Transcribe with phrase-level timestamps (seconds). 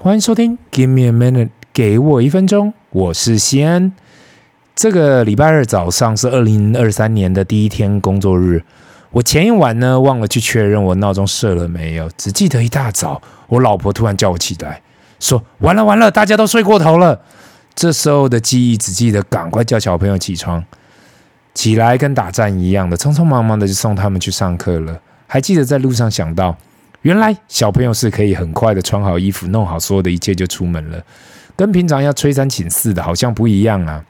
[0.00, 2.72] 欢迎收听《Give Me a Minute》，给我一分钟。
[2.90, 3.92] 我是西安。
[4.76, 8.62] 这个礼拜二早上是二零二三年的第一天工作日。
[9.10, 14.80] 我前一晚呢，忘了去确认我闹钟设了没有，只记得一大早，我老婆突然叫我起来，
[15.18, 17.20] 说：“完了完了，大家都睡过头了。”
[17.74, 20.64] 这时候的记忆只记得赶快叫小朋友起床，
[21.54, 25.00] 起来跟打仗一样的，匆匆忙忙的就送他们去上课了。
[25.26, 26.56] 还记得在路上想到。
[27.02, 31.00] 原来小朋友是可以很快的穿好衣服，弄好所有的一切就出门了，
[31.54, 34.04] 跟平常要催三请四的好像不一样啊。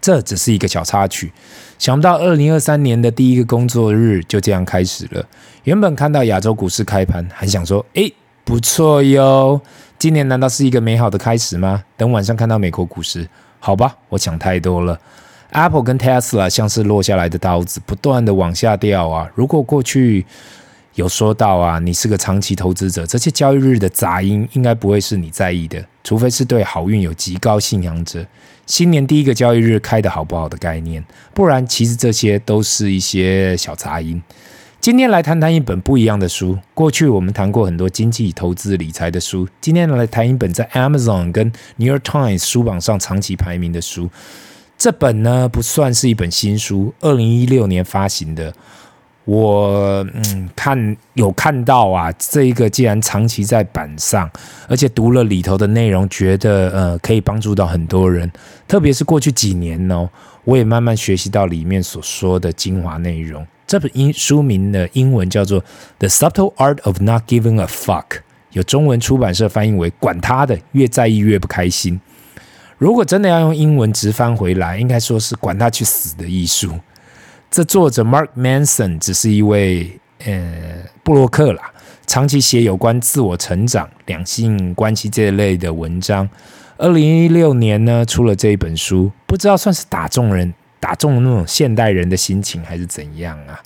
[0.00, 1.32] 这只是一个小插曲，
[1.78, 5.24] 想不到二零二三年的第一个工作日就这样开始了。
[5.64, 8.12] 原本看到亚洲股市开盘，还想说，诶，
[8.44, 9.60] 不错哟，
[9.98, 11.82] 今年难道是一个美好的开始吗？
[11.96, 13.26] 等晚上看到美国股市，
[13.58, 15.00] 好吧，我想太多了。
[15.50, 19.30] Apple 跟 Tesla 像是落下来的刀子，不断的往下掉啊。
[19.34, 20.26] 如果过去。
[20.94, 28.26] 有说到啊，你是个长期投资者，这些交易日的杂音应该不会是你在意的，除非是对好运有极高信仰者。
[28.66, 34.22] 新年第一个交易日开得好不好的概念，不然其实这些都是一些小杂音。
[34.80, 36.58] 今天来谈谈一本不一样的书。
[36.74, 44.10] 过去我们谈过很多经济、投资、理财的书，今天来谈一本在 Amazon 跟 New York Times 书榜上长期排名的书。
[44.76, 48.52] 这本呢不算是一本新书，二零一六年发行的。
[49.24, 54.28] 我嗯看有看到啊，这一个既然长期在板上，
[54.68, 58.30] 而且读了里头的内容，觉得呃可以帮助到很多人，
[58.66, 60.08] 特别是过去几年哦，
[60.44, 63.46] 我也慢慢学习到里面所说的精华内容。
[63.64, 65.60] 这本英书名的英文叫做
[65.98, 68.04] 《The Subtle Art of Not Giving a Fuck》，
[68.50, 72.00] 有中文出版社翻译为“管他的，越在意越不开心”。
[72.76, 76.72] 如果真的要用英文直翻回来，应该说是“管他去死”的艺术。
[77.52, 81.70] 这作者 Mark Manson 只是一位呃布洛克啦，
[82.06, 86.26] 长期写有关自我成长、两性关系这类的文章。
[86.78, 93.60] 二零一六年呢，出了这一本书，不知道算是打中人、打中了那种现代人的心情，还是怎样啊？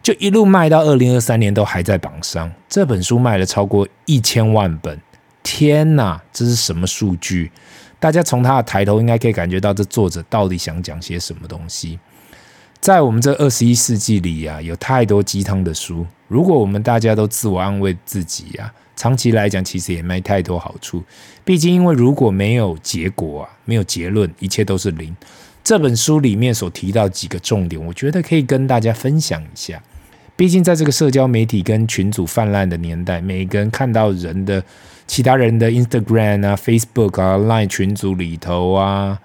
[0.00, 2.48] 就一路卖到二零二三年都还在榜上。
[2.68, 5.00] 这本书卖了超过一千万本，
[5.42, 7.50] 天哪，这是什么数据？
[7.98, 11.98] 大家从他的抬头应该可以感觉到，这作者到底想讲些什么东西。
[12.86, 16.06] 在我们这二十一世纪里啊，有太多鸡汤的书。
[16.28, 21.02] 如果我们大家都自我安慰自己啊，长期来讲其实也没太多好处。
[21.44, 25.12] 毕竟，因为如果没有结果啊，没有结论，一切都是零。
[25.64, 29.82] 这本书里面所提到几个重点，我觉得可以跟大家分享一下。
[30.36, 34.62] 毕竟，在这个社交媒体跟群组泛滥的年代，每个人看到人的
[35.08, 39.18] 其他人的 Instagram 啊、Facebook 啊、Line 群组里头啊。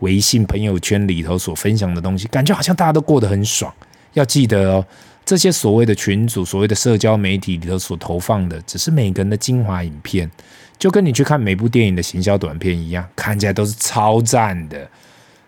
[0.00, 3.72] 微信朋友圈里头所分享的东西，感觉好像大家都过得很爽。
[4.12, 4.86] 要记得哦，
[5.24, 10.30] 这些所谓的群组、所谓的社交媒体里头所投放的，只是每个人的精华影片，
[10.78, 14.88] 就跟你去看每部电影的行销短片一样，看起来都是超赞的。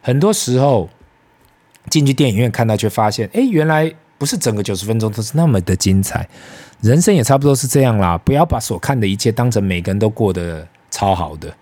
[0.01, 0.89] 很多时候
[1.91, 6.28] 进去电影院看到，却发现，哎，原来不是整个九十分钟都是那么的精彩。
[6.81, 11.55] 人生也差不多是这样啦，不要把所看的一切当成每个人都过得超好的。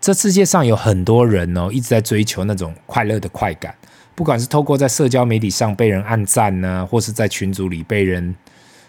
[0.00, 3.74] 这世界上有很多人哦，一直在追求那种快乐的快感，
[4.14, 8.34] 不管是透过在社交媒体上被人按赞呢，或是在群组里被人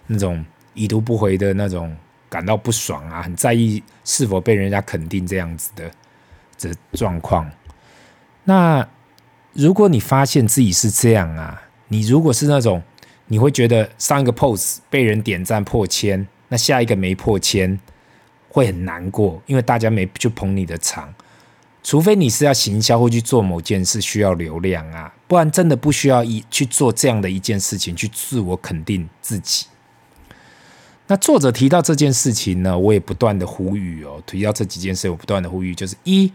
[0.07, 1.95] 那种已读不回的那种
[2.29, 5.91] 感到不爽啊，很在意是否被人家肯定这样子的
[6.55, 7.49] 这状况。
[8.43, 8.87] 那
[9.53, 12.81] 如果你发现自己是这样啊，你如果是那种
[13.27, 17.79] 你会觉得上一个 post 被人点赞破千，那下一个没破千。
[18.49, 21.13] 会很难过，因为大家没去捧你的场，
[21.83, 29.67] 除非你是要行销或去做某件事需要流量啊，不然真的不需要一去做这样的一件事情去自我肯定自己。
[31.07, 36.31] 那作者提到这件事情呢，我也不断的呼吁哦，提到这几件事，我不断的呼吁，就是一，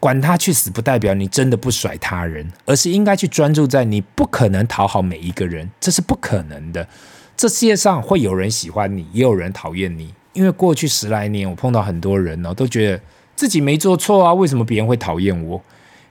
[0.00, 6.88] 管他去死，不代表你真的不甩他人，而是应该去专注在你不可能讨好每一个人，这是不可能的。
[7.36, 10.14] 这世界上会有人喜欢你，也有人讨厌你。
[10.38, 13.00] 因为过去十来年，我碰到很多人呢，都觉得
[13.34, 15.60] 自己没做错啊，为什么别人会讨厌我？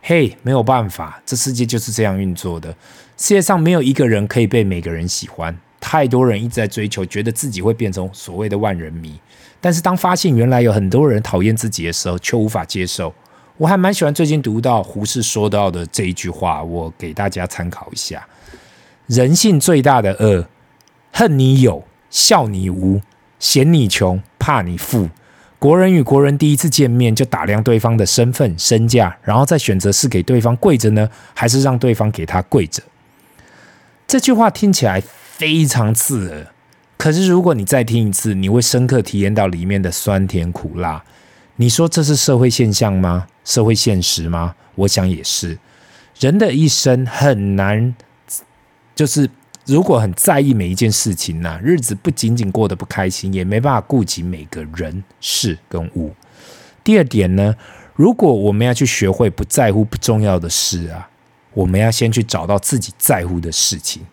[0.02, 2.70] 嘿，没有办法，这世界就是这样运作的。
[3.16, 9.18] 世界上没有一个人可以被每个人喜欢，太多人一直在追求，觉得自己会变成所谓的万人迷。
[9.62, 13.14] 但是当发现原来有很多人讨厌自己的时候，却无法接受。
[13.56, 18.28] 我还蛮喜欢最近读到胡适说到的这一句话，我给大家参考一下：
[19.06, 20.46] 人性最大的恶，
[21.14, 23.00] 恨你有，笑你无。
[23.40, 25.10] 嫌你穷，怕你富。
[25.60, 32.84] 国人与国人第一次见面就打量对方的身份、身价，然后再选择是给对方跪着呢，还是让对方给他跪着。
[34.08, 36.48] 这句话听起来非常刺耳，
[36.96, 41.04] 可是如果你再听一次，你会深刻体验到里面的酸甜苦辣。
[41.56, 43.28] 你说这是社会现象吗？
[43.44, 44.54] 社会现实吗？
[44.76, 45.58] 我想也是。
[46.20, 47.96] 人的一生很难，
[48.96, 49.28] 就是
[49.68, 56.14] 如果很在意每一件事情呢、日子不仅仅过得不开心，也没办法顾及每个人事跟物。
[56.86, 57.54] 第二点呢，
[57.94, 61.10] 如果我们要去学会不在乎不重要的事啊，
[61.54, 64.04] 我们要先去找到自己在乎的事情。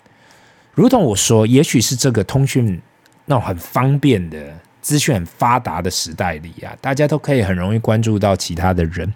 [0.72, 2.82] 如同我说，也许是这个通讯
[3.26, 9.14] 那种很方便的、资讯很发达的时代里啊，大家都可以很容易关注到其他的人，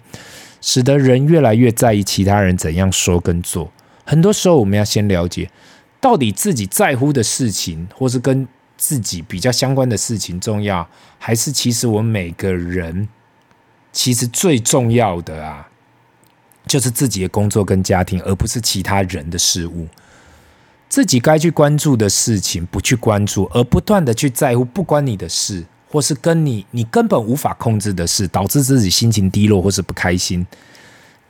[0.61, 3.69] 使得人越来越在意其他人怎样说跟做。
[4.05, 5.51] 很多时候，我们要先了解，
[6.01, 8.47] 到底自己在乎的事情，或是跟
[8.77, 10.87] 自己比较相关的事情重要，
[11.17, 13.07] 还是其实我们每个人。
[13.91, 15.67] 其实最重要的啊，
[16.67, 19.87] 就是自己的工作跟家庭，而不是其他人的事物。
[20.87, 30.45] 自己该去关注的事情不去关注，而不断的去在乎不关你的事，或是跟你你根本无法控制的事，导致自己心情低落或是不开心。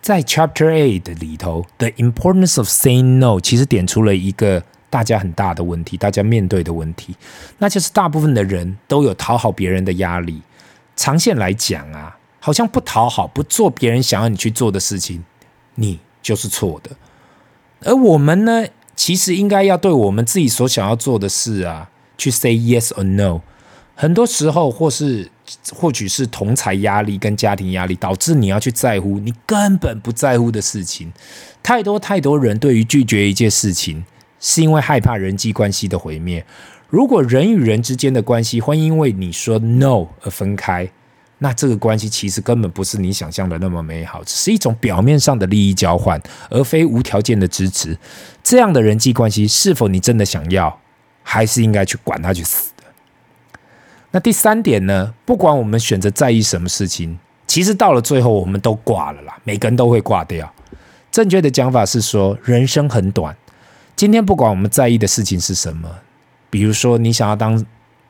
[0.02, 7.16] 在 Chapter Eight 里头，《The Importance of Saying No》其实点出了一个大家很大的问题，大家面对的问题，
[7.58, 10.42] 那就是大部分的人都有讨好别人的压力。
[10.96, 12.16] 长线来讲啊。
[12.42, 15.26] 好像不讨好、不做别人想要你去做的事情，
[15.76, 16.92] 你就是错的。
[17.82, 18.66] 而我们呢，
[18.96, 23.42] 其实应该要对我们自己所想要做的事啊，去 say yes or no。
[23.94, 25.30] 很多时候，或是
[25.74, 31.12] 或许是同侪压力跟家庭压力，导致你要去在乎你根本不在乎的事情。
[31.62, 34.04] 太多太多人对于拒绝一件事情，
[34.40, 36.46] 是因为害怕人际关系的毁灭。
[36.90, 40.90] 如果人与人之间的关系会因为你说 no 而分开。
[41.42, 47.98] 那这个关系其实根本不是你想象的那么美好，只是一种表面上的利益交换，而非无条件的支持。
[48.44, 50.82] 这样的人际关系是否你真的想要，
[51.24, 52.72] 还是应该去管他去死？
[54.12, 55.14] 那第三点呢？
[55.26, 60.52] 不管我们选择在意什么事情，其实到了最后我们都挂了啦，每个人都会挂掉。
[61.12, 63.36] 正确的讲法是说，人生很短。
[63.96, 65.90] 今天不管我们在意的事情是什么，
[66.50, 67.66] 比如说你想要当。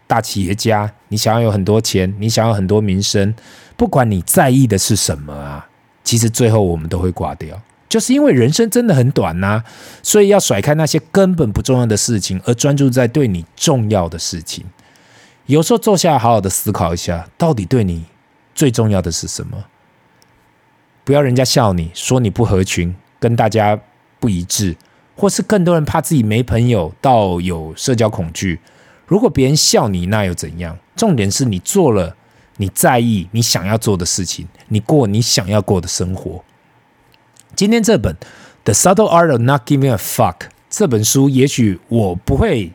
[0.09, 3.31] 大企业家，你想要有很多钱，你想要很多名声，
[3.77, 5.67] 不管你在意的是什么啊，
[6.03, 9.63] 其实最后我们都会挂掉，就是因为人生真的很短呐，
[10.01, 14.65] 所以要甩开那些根本不重要的事情，而专注在对你重要的事情。
[15.49, 18.05] 有时候坐下来好好的思考一下，到底对你
[18.53, 19.65] 最重要的是什么？
[21.03, 23.79] 不要人家笑你说你不合群，跟大家
[24.19, 24.77] 不一致，
[25.15, 28.59] 或是更多人怕自己没朋友，到有社交恐惧。
[29.07, 30.77] 如果别人笑你，那又怎样？
[30.95, 32.15] 重点是你做了
[32.57, 36.43] 你在意、你想要做的事情，你过你想要过的生活。
[37.55, 38.13] 今天这本
[38.65, 40.35] 《The Subtle Art of Not Giving a Fuck》
[40.69, 42.71] 这本书，也许我不会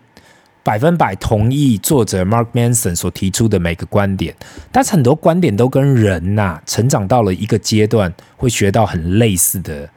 [0.65, 4.35] 百分百同意作者 Mark Manson 所提出的每个观点，
[4.73, 9.89] 但是很多观点都跟人呐、成长到了一个阶段，会学到很类似的、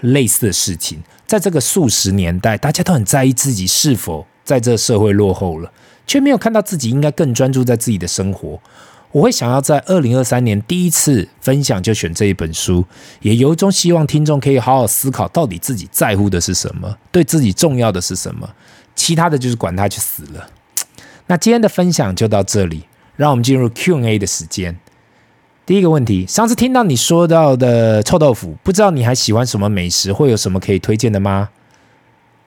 [0.00, 1.00] 类似的事情。
[1.26, 4.26] 在这个数十年代，大家都很在意自己是否。
[4.46, 5.72] 在这社会落后了，
[6.06, 8.60] 却没有看到自己应该更专注在自己的生活。
[9.10, 12.84] 我会想要在二零二三年第一次分享就选这一本书，
[13.22, 18.48] 也由衷希望听众可以好好思考，到底自己在乎的是什么，对自己重要的是什么，
[18.96, 20.48] 其他的就是管他去死了。
[21.28, 24.76] 那今天的分享就到这里，让我们进入 Q&A 的时间。
[25.64, 31.50] 第一个问题，上次听到你说到的臭豆腐，不知道你还喜欢什么美食，会有什么可以推荐的吗？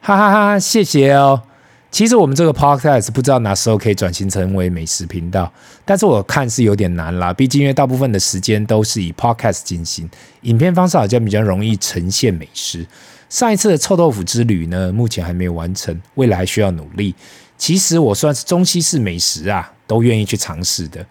[0.01, 1.43] 哈哈哈，谢谢哦。
[1.91, 5.51] 其实我们这个 podcast 不知道哪时候可以转型成为美食频道，
[5.84, 7.34] 但是我看是有点难啦。
[7.34, 10.08] 毕竟因为大部分的时间都是以 podcast 进行，
[10.41, 12.86] 影片方式好像比较容易呈现美食。
[13.27, 17.15] 上一次的臭豆腐之旅呢，目前还没有完成，未来还需要努力。
[17.58, 21.03] 其实我算是中西式美食啊，都愿意去尝试的。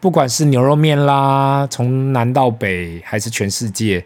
[0.00, 4.04] 不管是牛肉面啦，从南到北，还是全世界，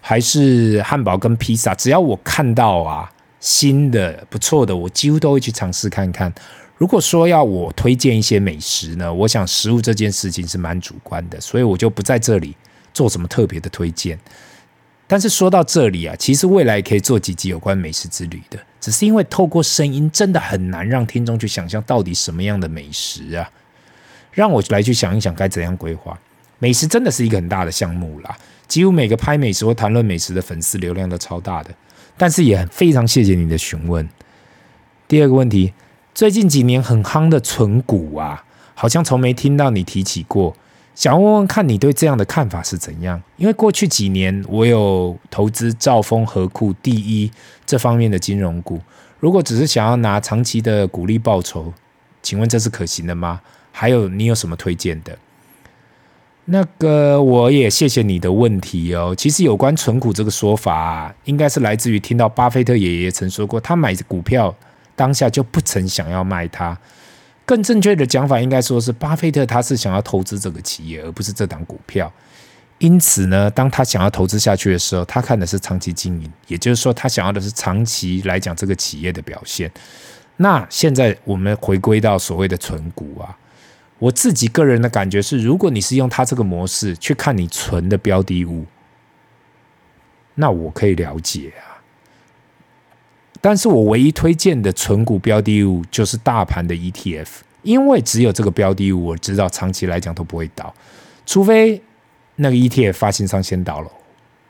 [0.00, 3.10] 还是汉堡跟披萨，只要我看到啊。
[3.46, 6.32] 新的不错的，我几乎都会去尝试看看。
[6.76, 12.56] 如果说要我推荐一些美食呢，我想食物这件事情是蛮主观的，所以我就不在这里
[12.92, 14.18] 做什么特别的推荐。
[15.06, 23.48] 但是说到这里啊，其实未来可以做几集有关美食之旅的，只是因为透过声音真的很难让听众去想象到底什么样的美食啊，
[24.32, 26.18] 让我来去想一想该怎样规划。
[26.58, 28.36] 美食真的是一个很大的项目啦，
[28.66, 31.72] 几乎每个拍美食或谈论美食的粉丝流量都超大的。
[32.16, 34.08] 但是也非常谢谢你的询问。
[35.08, 35.72] 第二个问题，
[36.14, 38.44] 最近几年很夯的存股啊，
[38.74, 40.56] 好像从没听到你提起过，
[40.94, 43.22] 想问问看你对这样的看法是怎样？
[43.36, 47.30] 因为过去几年我有投资兆丰、合库、第一
[47.64, 48.80] 这方面的金融股，
[49.20, 51.72] 如果只是想要拿长期的股利报酬，
[52.22, 53.40] 请问这是可行的吗？
[53.70, 55.16] 还有你有什么推荐的？
[56.48, 59.12] 那个我也谢谢你的问题哦。
[59.18, 64.54] 其实有关存股这个说法，应该是来自于听到巴菲特爷爷曾说过，他买股票
[64.94, 66.78] 当下就不曾想要卖它。
[67.44, 72.12] 更正确的讲法应该说是巴菲特他是想要投资这个企业，而不是这档股票。
[72.78, 79.68] 因此呢，当他想要投资下去的时候，他看的是长期经营，也就是说，他想要的是长期来讲这个企业的表现。
[80.36, 83.36] 那现在我们回归到所谓的存股啊。
[83.98, 88.66] 我自己个人的感觉是，如果你是用它这个模式去看你存的标的物，
[90.34, 91.80] 那我可以了解啊。
[93.40, 97.28] 但是我唯一推荐的存股标的物就是大盘的 ETF，
[97.62, 100.74] 因为只有这个标的物我知道长期来讲都不会倒，
[101.24, 101.80] 除非
[102.34, 103.90] 那个 ETF 发行商先倒了，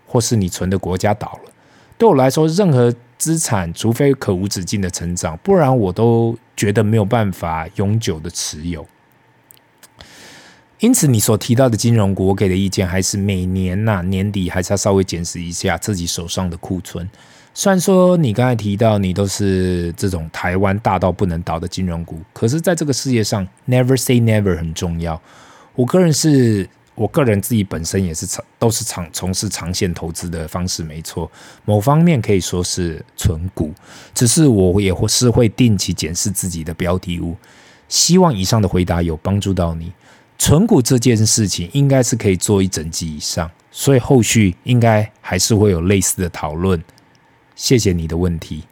[0.06, 1.52] 或是你存的国家倒了。
[1.98, 8.84] 对我来说，任何资产除非可无止境的成长，不然我都觉得没有办法永久的持有。
[10.80, 17.08] 因此，你所提到的金融股，我给的意见还是每年呐、年底还是要稍微检视一下自己手上的库存。
[17.54, 25.18] 虽然说你刚才提到你都是这种台湾大到不能倒的金融股，可是在这个世界上，never say never 很重要。
[25.74, 31.30] 我个人是我个人自己本身也是长都是长从事长线投资的方式，没错。
[31.64, 33.72] 某方面可以说是存股，
[34.12, 37.34] 只是我也会是会定期检视自己的标的物。
[37.88, 39.90] 希望以上的回答有帮助到你。
[40.38, 46.82] 存股这件事情应该是可以做一整集以上，所以后续应该还是会有类似的讨论。
[47.54, 48.64] 谢谢你的问题，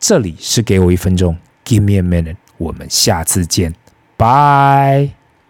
[0.00, 3.74] 这里是给我一分钟，Give me a minute，我们下次见，
[4.16, 5.21] 拜。